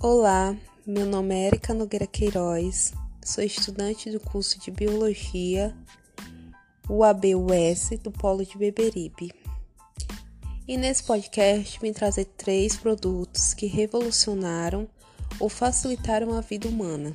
Olá, 0.00 0.56
meu 0.86 1.04
nome 1.04 1.34
é 1.34 1.48
Erika 1.48 1.74
Nogueira 1.74 2.06
Queiroz, 2.06 2.92
sou 3.24 3.42
estudante 3.42 4.08
do 4.12 4.20
curso 4.20 4.60
de 4.60 4.70
Biologia 4.70 5.76
UAB-US 6.88 7.90
do 8.00 8.12
Polo 8.12 8.46
de 8.46 8.56
Beberibe. 8.56 9.32
E 10.68 10.76
nesse 10.76 11.02
podcast 11.02 11.80
vim 11.80 11.92
trazer 11.92 12.26
três 12.26 12.76
produtos 12.76 13.52
que 13.52 13.66
revolucionaram 13.66 14.88
ou 15.40 15.48
facilitaram 15.48 16.32
a 16.38 16.42
vida 16.42 16.68
humana. 16.68 17.12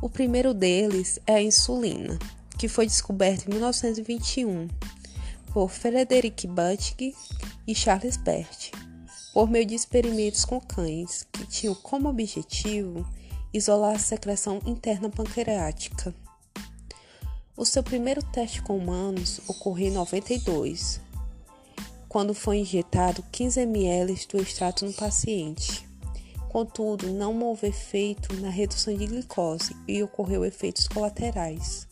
O 0.00 0.08
primeiro 0.08 0.54
deles 0.54 1.18
é 1.26 1.34
a 1.34 1.42
insulina, 1.42 2.16
que 2.56 2.68
foi 2.68 2.86
descoberta 2.86 3.50
em 3.50 3.54
1921 3.54 4.68
por 5.52 5.68
Frederick 5.68 6.46
Buttig 6.46 7.12
e 7.66 7.74
Charles 7.74 8.16
Bert 8.16 8.70
por 9.36 9.50
meio 9.50 9.66
de 9.66 9.74
experimentos 9.74 10.46
com 10.46 10.58
cães, 10.58 11.26
que 11.30 11.46
tinham 11.46 11.74
como 11.74 12.08
objetivo 12.08 13.06
isolar 13.52 13.94
a 13.94 13.98
secreção 13.98 14.62
interna 14.64 15.10
pancreática. 15.10 16.14
O 17.54 17.62
seu 17.62 17.82
primeiro 17.82 18.22
teste 18.22 18.62
com 18.62 18.78
humanos 18.78 19.42
ocorreu 19.46 19.88
em 19.88 19.90
92, 19.90 21.02
quando 22.08 22.32
foi 22.32 22.60
injetado 22.60 23.22
15 23.30 23.60
ml 23.60 24.18
do 24.26 24.40
extrato 24.40 24.86
no 24.86 24.94
paciente. 24.94 25.86
Contudo, 26.48 27.10
não 27.10 27.38
houve 27.42 27.66
efeito 27.66 28.32
na 28.40 28.48
redução 28.48 28.96
de 28.96 29.06
glicose 29.06 29.76
e 29.86 30.02
ocorreu 30.02 30.46
efeitos 30.46 30.88
colaterais. 30.88 31.86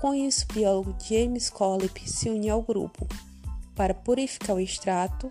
Com 0.00 0.12
isso, 0.12 0.46
o 0.50 0.52
biólogo 0.52 0.96
James 1.00 1.48
Collip 1.48 2.10
se 2.10 2.28
uniu 2.28 2.54
ao 2.54 2.62
grupo 2.62 3.06
para 3.76 3.94
purificar 3.94 4.56
o 4.56 4.60
extrato 4.60 5.30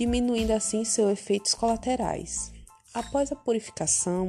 diminuindo 0.00 0.52
assim 0.52 0.82
seus 0.82 1.12
efeitos 1.12 1.52
colaterais. 1.52 2.50
Após 2.94 3.30
a 3.30 3.36
purificação, 3.36 4.26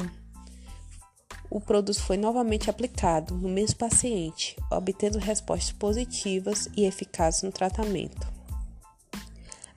o 1.50 1.62
produto 1.62 2.04
foi 2.04 2.18
novamente 2.18 2.70
aplicado 2.70 3.34
no 3.36 3.48
mesmo 3.48 3.78
paciente, 3.78 4.58
obtendo 4.70 5.18
respostas 5.18 5.72
positivas 5.72 6.68
e 6.76 6.84
eficazes 6.84 7.44
no 7.44 7.54
tratamento. 7.54 8.28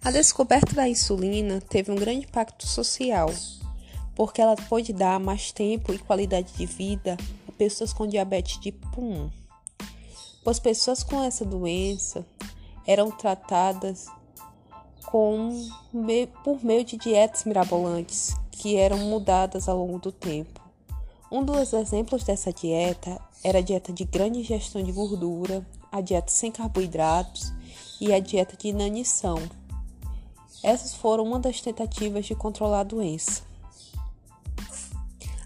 A 0.03 0.11
descoberta 0.11 0.75
da 0.75 0.89
insulina 0.89 1.61
teve 1.61 1.93
um 1.93 1.97
grande 1.97 2.27
impacto 2.27 2.67
social, 2.67 3.33
porque 4.17 4.43
ela 4.43 4.57
pôde 4.57 4.93
dar 4.93 5.21
mais 5.21 5.53
tempo 5.53 5.95
e 5.95 5.99
qualidade 5.99 6.55
de 6.55 6.67
vida 6.67 7.17
a 7.49 7.53
pessoas 7.53 7.93
com 7.93 8.05
diabetes 8.05 8.55
de 8.55 8.73
tipo 8.73 9.01
1, 9.01 9.31
pois 10.43 10.59
pessoas 10.59 11.05
com 11.05 11.23
essa 11.23 11.45
doença 11.45 12.27
eram 12.85 13.13
tratadas 13.13 14.09
com, 15.15 15.71
por 16.43 16.65
meio 16.65 16.85
de 16.85 16.97
dietas 16.97 17.45
mirabolantes 17.45 18.35
que 18.51 18.75
eram 18.75 18.99
mudadas 18.99 19.69
ao 19.69 19.79
longo 19.79 20.01
do 20.01 20.11
tempo. 20.11 20.61
Um 21.31 21.45
dos 21.45 21.73
exemplos 21.73 22.25
dessa 22.25 22.53
dieta 22.53 23.21
era 23.45 23.59
a 23.59 23.63
dieta 23.63 23.93
de 23.93 24.05
grande 24.05 24.41
ingestão 24.41 24.83
de 24.83 24.91
gordura, 24.91 25.65
a 25.93 26.01
dieta 26.01 26.33
sem 26.33 26.51
carboidratos 26.51 27.53
e 28.01 28.13
a 28.13 28.19
dieta 28.19 28.57
de 28.57 28.67
inanição. 28.67 29.41
Essas 30.65 30.95
foram 30.95 31.23
uma 31.23 31.39
das 31.39 31.61
tentativas 31.61 32.27
de 32.27 32.35
controlar 32.35 32.81
a 32.81 32.83
doença. 32.83 33.43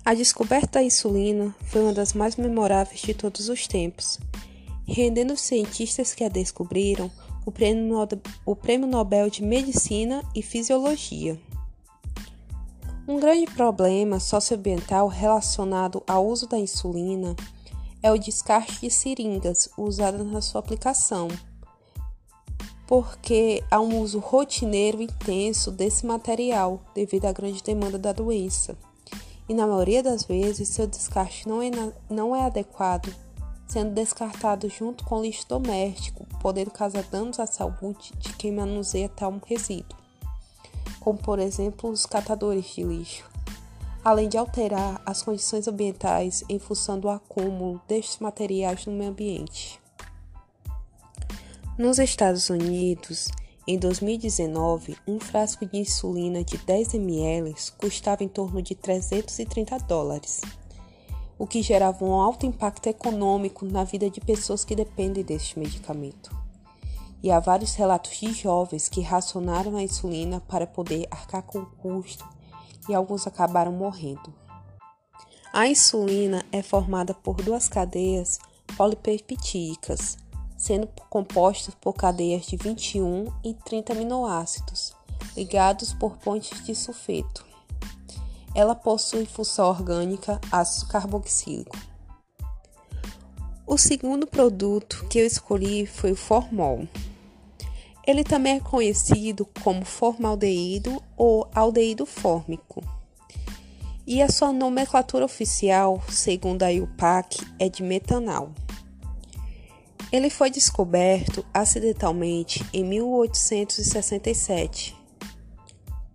A 0.03 0.15
descoberta 0.15 0.79
da 0.79 0.83
insulina 0.83 1.55
foi 1.65 1.83
uma 1.83 1.93
das 1.93 2.15
mais 2.15 2.37
memoráveis 2.37 3.03
de 3.03 3.13
todos 3.13 3.51
os 3.51 3.67
tempos, 3.67 4.19
rendendo 4.93 5.35
os 5.35 5.41
cientistas 5.43 6.15
que 6.15 6.25
a 6.25 6.29
descobriram 6.29 7.11
o 7.45 7.53
Prêmio, 7.53 7.87
Nobel, 7.87 8.21
o 8.45 8.57
Prêmio 8.57 8.89
Nobel 8.89 9.29
de 9.29 9.43
Medicina 9.43 10.23
e 10.35 10.43
Fisiologia. 10.43 11.39
Um 13.07 13.19
grande 13.21 13.47
problema 13.47 14.19
socioambiental 14.19 15.09
relacionado 15.09 16.03
ao 16.07 16.27
uso 16.27 16.47
da 16.47 16.59
insulina 16.59 17.37
é 18.03 18.11
o 18.13 18.19
descarte 18.19 18.81
de 18.81 18.91
seringas 18.91 19.69
usadas 19.77 20.27
na 20.27 20.41
sua 20.41 20.61
aplicação, 20.61 21.29
porque 22.87 23.63
há 23.71 23.81
um 23.81 24.01
uso 24.01 24.19
rotineiro 24.19 25.03
intenso 25.03 25.71
desse 25.71 26.07
material 26.07 26.83
devido 26.95 27.27
à 27.27 27.33
grande 27.33 27.63
demanda 27.63 27.99
da 27.99 28.13
doença. 28.13 28.77
E 29.49 29.55
na 29.55 29.67
maioria 29.67 30.03
das 30.03 30.25
vezes, 30.25 30.69
seu 30.69 30.87
descarte 30.87 31.49
não 31.49 31.63
é, 31.63 31.71
não 32.11 32.37
é 32.37 32.45
adequado 32.45 33.15
sendo 33.69 33.93
descartado 33.93 34.69
junto 34.69 35.05
com 35.05 35.21
lixo 35.21 35.47
doméstico, 35.47 36.27
podendo 36.41 36.71
causar 36.71 37.03
danos 37.05 37.39
à 37.39 37.47
saúde 37.47 38.13
de 38.19 38.33
quem 38.33 38.51
manuseia 38.51 39.09
tal 39.09 39.39
resíduo, 39.47 39.97
como 40.99 41.19
por 41.19 41.39
exemplo 41.39 41.91
os 41.91 42.07
catadores 42.07 42.75
de 42.75 42.83
lixo, 42.83 43.29
além 44.03 44.29
de 44.29 44.39
alterar 44.39 45.01
as 45.05 45.23
condições 45.23 45.69
ambientais 45.69 46.43
em 46.49 46.59
função 46.59 46.99
do 46.99 47.11
acúmulo 47.11 47.81
destes 47.87 48.19
materiais 48.19 48.87
no 48.87 48.93
meio 48.93 49.11
ambiente. 49.11 49.79
Nos 51.77 51.99
Estados 51.99 52.49
Unidos, 52.51 53.31
em 53.67 53.79
2019, 53.79 54.97
um 55.07 55.21
frasco 55.21 55.67
de 55.67 55.77
insulina 55.77 56.43
de 56.43 56.57
10 56.57 56.95
ml 56.95 57.55
custava 57.77 58.25
em 58.25 58.29
torno 58.29 58.63
de 58.63 58.75
330 58.75 59.79
dólares 59.81 60.41
o 61.39 61.47
que 61.47 61.63
gerava 61.63 62.05
um 62.05 62.21
alto 62.21 62.45
impacto 62.45 62.89
econômico 62.89 63.65
na 63.65 63.85
vida 63.85 64.11
de 64.11 64.21
pessoas 64.21 64.65
que 64.65 64.75
dependem 64.75 65.23
deste 65.23 65.59
medicamento. 65.59 66.37
E 67.23 67.31
há 67.31 67.39
vários 67.39 67.75
relatos 67.75 68.17
de 68.19 68.33
jovens 68.33 68.89
que 68.89 69.01
racionaram 69.01 69.77
a 69.77 69.83
insulina 69.83 70.41
para 70.41 70.67
poder 70.67 71.07
arcar 71.11 71.43
com 71.43 71.61
o 71.61 71.67
custo 71.67 72.27
e 72.89 72.95
alguns 72.95 73.27
acabaram 73.27 73.73
morrendo. 73.73 74.33
A 75.53 75.67
insulina 75.67 76.45
é 76.53 76.63
formada 76.63 77.15
por 77.15 77.37
duas 77.37 77.69
cadeias 77.69 78.39
polipeptídicas, 78.77 80.19
sendo 80.57 80.89
compostas 81.09 81.75
por 81.75 81.95
cadeias 81.95 82.47
de 82.47 82.57
21 82.57 83.33
e 83.45 83.55
30 83.55 83.93
aminoácidos, 83.93 84.95
ligados 85.37 85.93
por 85.95 86.17
pontes 86.19 86.65
de 86.65 86.75
sulfeto. 86.75 87.48
Ela 88.59 88.75
possui 88.75 89.25
função 89.25 89.69
orgânica 89.69 90.41
ácido 90.51 90.89
carboxílico. 90.89 91.79
O 93.65 93.79
segundo 93.79 94.27
produto 94.27 95.07
que 95.09 95.21
eu 95.21 95.25
escolhi 95.25 95.87
foi 95.87 96.11
o 96.11 96.17
formol. 96.17 96.89
Ele 98.05 98.25
também 98.25 98.57
é 98.57 98.61
conhecido 98.61 99.47
como 99.63 99.85
formaldeído 99.85 101.01
ou 101.17 101.49
aldeído 101.55 102.05
fórmico. 102.05 102.83
E 104.05 104.21
a 104.21 104.29
sua 104.29 104.53
nomenclatura 104.53 105.25
oficial, 105.25 106.03
segundo 106.09 106.65
a 106.65 106.73
IUPAC, 106.73 107.39
é 107.61 107.69
de 107.69 107.85
metanal. 107.85 108.51
Ele 110.11 110.31
foi 110.31 110.51
descoberto 110.51 111.47
acidentalmente 111.55 112.67
em 112.73 112.83
1867 112.83 114.97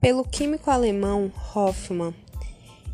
pelo 0.01 0.25
químico 0.25 0.69
alemão 0.69 1.31
Hoffmann 1.55 2.13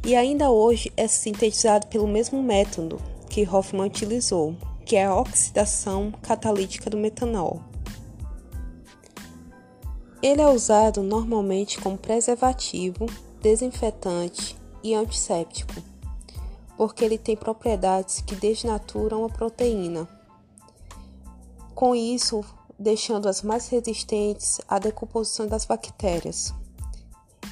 e 0.06 0.16
ainda 0.16 0.50
hoje 0.50 0.92
é 0.96 1.08
sintetizado 1.08 1.88
pelo 1.88 2.08
mesmo 2.08 2.42
método 2.42 3.00
que 3.30 3.48
Hoffman 3.48 3.88
utilizou, 3.88 4.56
que 4.86 4.96
é 4.96 5.06
a 5.06 5.16
oxidação 5.16 6.12
catalítica 6.22 6.90
do 6.90 6.98
metanol. 6.98 7.62
Ele 10.22 10.42
é 10.42 10.48
usado 10.48 11.02
normalmente 11.02 11.80
como 11.80 11.98
preservativo, 11.98 13.06
desinfetante 13.42 14.58
e 14.84 14.94
antisséptico, 14.94 15.74
porque 16.76 17.06
ele 17.06 17.18
tem 17.18 17.38
propriedades 17.38 18.22
que 18.22 18.36
desnaturam 18.36 19.24
a 19.24 19.30
proteína. 19.30 20.08
Com 21.74 21.96
isso, 21.96 22.44
deixando-as 22.78 23.42
mais 23.42 23.70
resistentes 23.70 24.60
à 24.68 24.80
decomposição 24.80 25.48
das 25.48 25.66
bactérias. 25.66 26.54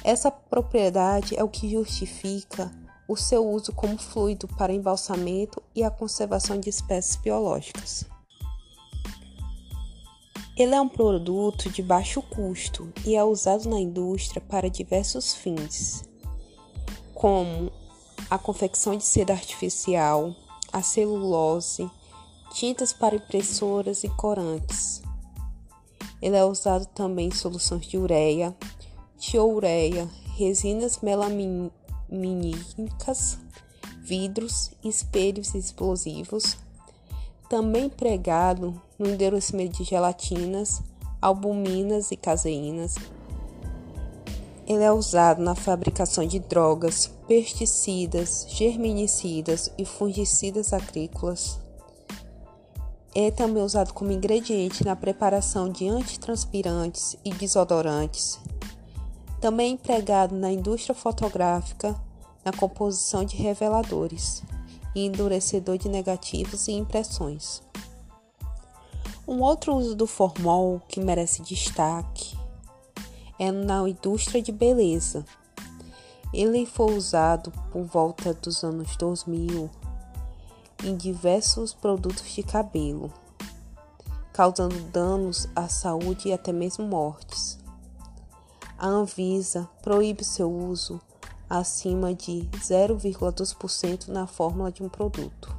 Essa 0.04 0.30
propriedade 0.30 1.36
é 1.36 1.42
o 1.42 1.48
que 1.48 1.70
justifica 1.70 2.70
o 3.08 3.16
seu 3.16 3.48
uso 3.48 3.72
como 3.72 3.98
fluido 3.98 4.46
para 4.46 4.72
embalsamento 4.72 5.62
e 5.74 5.82
a 5.82 5.90
conservação 5.90 6.60
de 6.60 6.68
espécies 6.68 7.16
biológicas. 7.16 8.04
Ele 10.56 10.74
é 10.74 10.80
um 10.80 10.88
produto 10.88 11.70
de 11.70 11.82
baixo 11.82 12.20
custo 12.20 12.92
e 13.06 13.14
é 13.14 13.22
usado 13.22 13.68
na 13.68 13.78
indústria 13.78 14.42
para 14.42 14.68
diversos 14.68 15.34
fins, 15.34 16.04
como 17.14 17.72
a 18.28 18.36
confecção 18.36 18.96
de 18.96 19.04
seda 19.04 19.32
artificial, 19.32 20.34
a 20.72 20.82
celulose, 20.82 21.88
tintas 22.52 22.92
para 22.92 23.16
impressoras 23.16 24.04
e 24.04 24.08
corantes. 24.08 25.00
Ele 26.20 26.36
é 26.36 26.44
usado 26.44 26.86
também 26.86 27.28
em 27.28 27.34
soluções 27.34 27.86
de 27.86 27.96
ureia, 27.96 28.54
tioureia, 29.18 30.08
resinas 30.36 31.00
melaminínicas, 31.02 33.38
vidros, 34.00 34.70
espelhos 34.82 35.54
explosivos, 35.54 36.56
também 37.48 37.86
empregado 37.86 38.80
no 38.98 39.08
endurecimento 39.08 39.78
de 39.78 39.84
gelatinas, 39.84 40.82
albuminas 41.20 42.10
e 42.10 42.16
caseínas, 42.16 42.96
Ele 44.66 44.84
é 44.84 44.92
usado 44.92 45.42
na 45.42 45.54
fabricação 45.54 46.26
de 46.26 46.38
drogas, 46.38 47.10
pesticidas, 47.26 48.46
germinicidas 48.50 49.72
e 49.78 49.84
fungicidas 49.84 50.74
agrícolas. 50.74 51.58
É 53.14 53.30
também 53.30 53.62
usado 53.62 53.94
como 53.94 54.12
ingrediente 54.12 54.84
na 54.84 54.94
preparação 54.94 55.70
de 55.70 55.88
antitranspirantes 55.88 57.16
e 57.24 57.32
desodorantes. 57.32 58.38
Também 59.40 59.70
é 59.70 59.74
empregado 59.74 60.34
na 60.34 60.50
indústria 60.50 60.94
fotográfica, 60.94 61.94
na 62.44 62.52
composição 62.52 63.24
de 63.24 63.36
reveladores 63.36 64.42
e 64.94 65.06
endurecedor 65.06 65.78
de 65.78 65.88
negativos 65.88 66.66
e 66.66 66.72
impressões. 66.72 67.62
Um 69.26 69.40
outro 69.42 69.74
uso 69.76 69.94
do 69.94 70.06
formol 70.06 70.80
que 70.88 71.00
merece 71.00 71.42
destaque 71.42 72.36
é 73.38 73.52
na 73.52 73.88
indústria 73.88 74.42
de 74.42 74.50
beleza. 74.50 75.24
Ele 76.32 76.66
foi 76.66 76.96
usado 76.96 77.52
por 77.70 77.84
volta 77.84 78.34
dos 78.34 78.64
anos 78.64 78.96
2000 78.96 79.70
em 80.84 80.96
diversos 80.96 81.74
produtos 81.74 82.34
de 82.34 82.42
cabelo, 82.42 83.12
causando 84.32 84.80
danos 84.84 85.48
à 85.54 85.68
saúde 85.68 86.28
e 86.28 86.32
até 86.32 86.52
mesmo 86.52 86.86
mortes. 86.86 87.58
A 88.78 88.86
Anvisa 88.86 89.68
proíbe 89.82 90.22
seu 90.22 90.48
uso 90.48 91.00
acima 91.50 92.14
de 92.14 92.48
0,2% 92.58 94.06
na 94.06 94.28
fórmula 94.28 94.70
de 94.70 94.84
um 94.84 94.88
produto. 94.88 95.52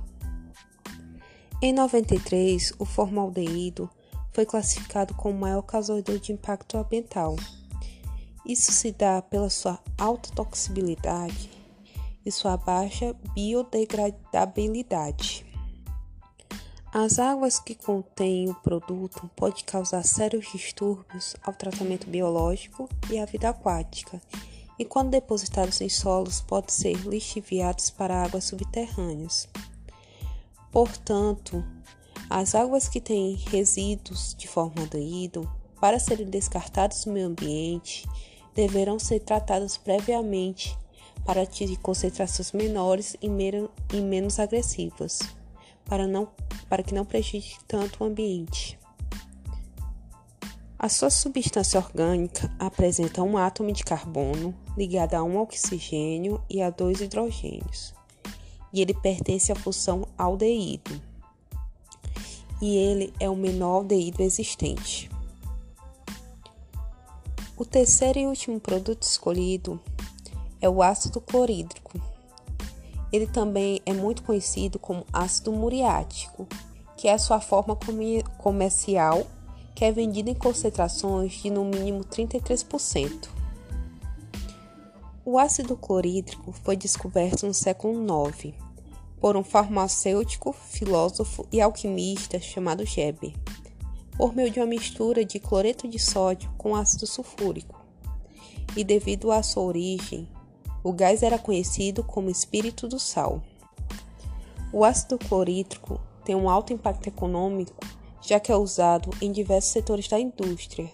Em 1.62 1.74
93, 1.74 2.71
o 2.80 2.86
formaldeído 2.86 3.89
foi 4.31 4.45
classificado 4.45 5.13
como 5.16 5.36
o 5.36 5.42
maior 5.42 5.63
causador 5.63 6.18
de 6.18 6.31
impacto 6.31 6.77
ambiental. 6.77 7.36
Isso 8.45 8.71
se 8.71 8.94
dá 8.94 9.22
pela 9.22 9.50
sua 9.50 9.77
alta 9.98 10.30
toxicidade 10.33 11.51
e 12.25 12.31
sua 12.31 12.56
baixa 12.56 13.13
biodegradabilidade. 13.36 15.45
As 16.91 17.19
águas 17.19 17.59
que 17.59 17.75
contêm 17.75 18.50
o 18.50 18.56
produto 18.56 19.30
podem 19.36 19.63
causar 19.63 20.03
sérios 20.03 20.51
distúrbios 20.51 21.36
ao 21.44 21.53
tratamento 21.53 22.09
biológico 22.09 22.89
e 23.12 23.19
à 23.19 23.25
vida 23.25 23.50
aquática, 23.50 24.19
e 24.77 24.83
quando 24.83 25.12
depositados 25.12 25.81
em 25.81 25.89
solos 25.89 26.41
podem 26.41 26.71
ser 26.71 26.95
lixiviados 27.07 27.91
para 27.91 28.24
águas 28.24 28.45
subterrâneas. 28.45 29.47
Portanto, 30.71 31.63
as 32.27 32.56
águas 32.56 32.89
que 32.89 33.00
têm 33.00 33.36
resíduos 33.36 34.33
de 34.36 34.47
formaldeído, 34.47 35.47
para 35.80 36.00
serem 36.00 36.25
descartados 36.25 37.06
no 37.06 37.13
meio 37.13 37.27
ambiente, 37.27 38.09
deverão 38.56 38.97
ser 38.97 39.19
tratadas 39.19 39.77
previamente 39.77 40.75
para 41.24 41.44
atingir 41.44 41.77
concentrações 41.77 42.51
menores 42.51 43.15
e 43.21 44.01
menos 44.01 44.39
agressivas, 44.39 45.19
para, 45.89 46.07
não, 46.07 46.30
para 46.69 46.83
que 46.83 46.94
não 46.94 47.03
prejudique 47.03 47.57
tanto 47.68 48.03
o 48.03 48.07
ambiente. 48.07 48.77
A 50.77 50.88
sua 50.88 51.09
substância 51.09 51.77
orgânica 51.77 52.50
apresenta 52.57 53.21
um 53.21 53.38
átomo 53.38 53.74
de 53.74 53.83
carbono 53.83 54.56
ligado 54.77 55.15
a 55.15 55.24
um 55.24 55.38
oxigênio 55.38 56.41
e 56.50 56.62
a 56.62 56.69
dois 56.69 57.01
hidrogênios, 57.01 57.94
e 58.71 58.81
ele 58.81 58.94
pertence 58.94 59.51
à 59.51 59.56
função 59.56 60.07
aldeído, 60.18 61.01
e 62.62 62.77
ele 62.77 63.13
é 63.19 63.30
o 63.30 63.36
menor 63.36 63.77
aldeído 63.77 64.21
existente. 64.21 65.09
O 67.57 67.65
terceiro 67.65 68.19
e 68.19 68.25
último 68.25 68.57
produto 68.57 69.03
escolhido 69.03 69.81
é 70.62 70.69
o 70.69 70.81
ácido 70.81 71.19
clorídrico. 71.19 71.79
Ele 73.12 73.28
também 73.28 73.82
é 73.86 73.94
muito 73.94 74.24
conhecido 74.24 74.78
como 74.78 75.06
ácido 75.12 75.52
muriático, 75.52 76.48
que 76.96 77.08
é 77.08 77.14
a 77.14 77.20
sua 77.20 77.40
forma 77.40 77.78
comercial, 78.38 79.26
que 79.74 79.86
é 79.86 79.92
vendida 79.92 80.30
em 80.30 80.36
concentrações 80.36 81.34
de 81.34 81.50
no 81.50 81.66
mínimo 81.66 82.04
33%. 82.04 83.30
O 85.26 85.38
ácido 85.38 85.76
clorídrico 85.78 86.52
foi 86.52 86.76
descoberto 86.76 87.46
no 87.46 87.54
século 87.54 87.94
IX 88.28 88.54
por 89.20 89.36
um 89.36 89.44
farmacêutico, 89.44 90.54
filósofo 90.54 91.46
e 91.52 91.62
alquimista 91.62 92.40
chamado 92.40 92.86
Geber 92.86 93.34
por 94.20 94.36
meio 94.36 94.52
de 94.52 94.60
uma 94.60 94.66
mistura 94.66 95.24
de 95.24 95.40
cloreto 95.40 95.88
de 95.88 95.98
sódio 95.98 96.52
com 96.58 96.76
ácido 96.76 97.08
sulfúrico. 97.08 97.82
E 98.76 98.84
devido 98.84 99.32
à 99.32 99.42
sua 99.42 99.64
origem, 99.64 100.28
o 100.84 100.92
gás 100.94 101.24
era 101.24 101.38
conhecido 101.38 102.04
como 102.04 102.30
espírito 102.30 102.88
do 102.88 103.00
sal. 103.00 103.42
O 104.72 104.86
ácido 104.86 105.18
clorídrico 105.18 106.00
tem 106.24 106.36
um 106.36 106.50
alto 106.50 106.72
impacto 106.72 107.08
econômico, 107.08 107.86
já 108.22 108.40
que 108.40 108.52
é 108.52 108.56
usado 108.56 109.10
em 109.22 109.31
diversos 109.31 109.72
setores 109.72 110.08
da 110.08 110.20
indústria. 110.20 110.92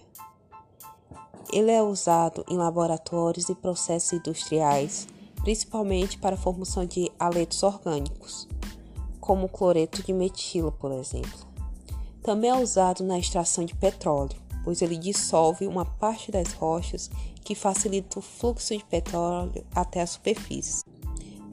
Ele 1.52 1.70
é 1.70 1.82
usado 1.82 2.44
em 2.48 2.56
laboratórios 2.56 3.48
e 3.48 3.54
processos 3.54 4.12
industriais, 4.12 5.06
principalmente 5.42 6.18
para 6.18 6.34
a 6.34 6.38
formação 6.38 6.84
de 6.84 7.10
haletos 7.18 7.62
orgânicos, 7.62 8.48
como 9.20 9.46
o 9.46 9.48
cloreto 9.48 10.02
de 10.02 10.12
metila, 10.12 10.72
por 10.72 10.90
exemplo. 10.90 11.46
Também 12.22 12.50
é 12.50 12.56
usado 12.56 13.04
na 13.04 13.18
extração 13.18 13.64
de 13.64 13.74
petróleo, 13.74 14.36
pois 14.66 14.82
ele 14.82 14.96
dissolve 14.96 15.64
uma 15.64 15.84
parte 15.84 16.32
das 16.32 16.52
rochas 16.52 17.08
que 17.44 17.54
facilita 17.54 18.18
o 18.18 18.22
fluxo 18.22 18.76
de 18.76 18.84
petróleo 18.84 19.64
até 19.72 20.02
a 20.02 20.06
superfície. 20.08 20.82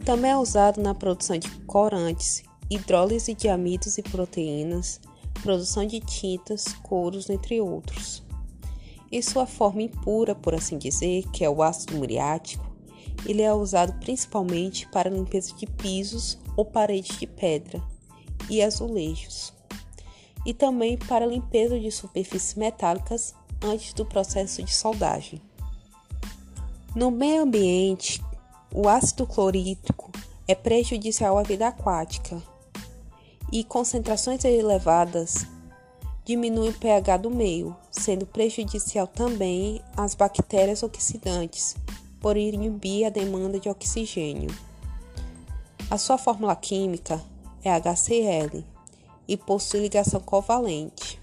Também 0.04 0.31
é 0.31 0.36
usado 0.36 0.81
na 0.81 0.95
produção 0.95 1.38
de 1.38 1.48
corantes, 1.68 2.42
hidrólise 2.71 3.36
de 3.36 3.48
amidos 3.48 4.00
e 4.00 4.01
proteínas, 4.01 5.00
produção 5.44 5.86
de 5.86 6.00
tintas, 6.00 6.74
couros, 6.81 7.30
entre 7.30 7.62
outros. 7.62 8.24
Em 9.12 9.21
sua 9.21 9.45
forma 9.45 9.83
impura, 9.83 10.33
por 10.33 10.56
assim 10.56 10.80
dizer, 10.80 11.30
que 11.30 11.45
é 11.45 11.50
o 11.50 11.62
ácido 11.62 11.95
muriático, 11.95 12.65
ele 13.27 13.44
é 13.44 13.54
usado 13.54 13.94
principalmente 14.00 14.89
para 14.89 15.07
limpeza 15.07 15.54
de 15.54 15.68
pisos 15.68 16.39
ou 16.57 16.65
paredes 16.65 17.19
de 17.19 17.27
pedra 17.27 17.80
e 18.50 18.60
azulejos 18.60 19.54
e 20.45 20.53
também 20.53 20.97
para 20.97 21.25
limpeza 21.25 21.79
de 21.79 21.91
superfícies 21.91 22.55
metálicas 22.55 23.33
antes 23.62 23.93
do 23.93 24.05
processo 24.05 24.62
de 24.62 24.73
soldagem. 24.73 25.41
No 26.95 27.09
meio 27.09 27.43
ambiente, 27.43 28.23
o 28.73 28.88
ácido 28.88 29.25
clorídrico 29.25 30.12
é 30.47 30.53
prejudicial 30.53 31.38
à 31.38 31.43
vida 31.43 31.67
aquática 31.67 32.41
e 33.51 33.63
concentrações 33.63 34.43
elevadas 34.43 35.45
diminuem 36.25 36.69
o 36.69 36.73
pH 36.73 37.17
do 37.17 37.29
meio, 37.29 37.75
sendo 37.91 38.25
prejudicial 38.25 39.07
também 39.07 39.81
às 39.95 40.15
bactérias 40.15 40.83
oxidantes, 40.83 41.75
por 42.19 42.38
inibir 42.38 43.05
a 43.05 43.09
demanda 43.09 43.59
de 43.59 43.69
oxigênio. 43.69 44.50
A 45.89 45.97
sua 45.97 46.17
fórmula 46.17 46.55
química 46.55 47.21
é 47.63 47.69
HCl 47.69 48.73
e 49.27 49.38
possui 49.38 49.82
ligação 49.82 50.20
covalente 50.20 51.22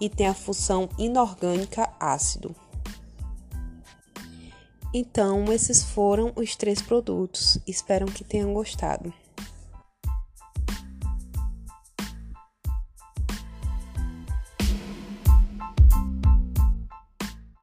e 0.00 0.08
tem 0.08 0.26
a 0.26 0.34
função 0.34 0.88
inorgânica 0.98 1.88
ácido. 1.98 2.54
Então, 4.92 5.52
esses 5.52 5.82
foram 5.82 6.32
os 6.36 6.56
três 6.56 6.80
produtos. 6.80 7.58
Espero 7.66 8.06
que 8.06 8.24
tenham 8.24 8.54
gostado. 8.54 9.12